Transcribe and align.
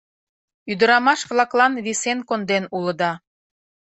Ӱдырамаш-влаклан 0.71 1.73
висен 1.85 2.19
конден 2.29 2.63
улыда. 2.77 3.11